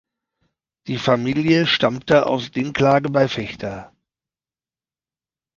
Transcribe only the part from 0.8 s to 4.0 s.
Die Familie stammte aus Dinklage bei Vechta.